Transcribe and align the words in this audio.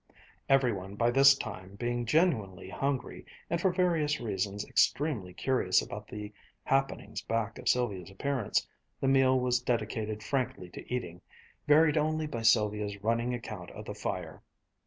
Every 0.49 0.73
one 0.73 0.95
by 0.95 1.11
this 1.11 1.35
time 1.35 1.75
being 1.75 2.07
genuinely 2.07 2.69
hungry, 2.71 3.23
and 3.51 3.61
for 3.61 3.71
various 3.71 4.19
reasons 4.19 4.65
extremely 4.65 5.31
curious 5.31 5.79
about 5.79 6.07
the 6.07 6.33
happenings 6.63 7.21
back 7.21 7.59
of 7.59 7.69
Sylvia's 7.69 8.09
appearance, 8.09 8.65
the 8.99 9.07
meal 9.07 9.39
was 9.39 9.61
dedicated 9.61 10.23
frankly 10.23 10.69
to 10.71 10.91
eating, 10.91 11.21
varied 11.67 11.99
only 11.99 12.25
by 12.25 12.41
Sylvia's 12.41 12.97
running 13.03 13.35
account 13.35 13.69
of 13.69 13.85
the 13.85 13.93
fire. 13.93 14.41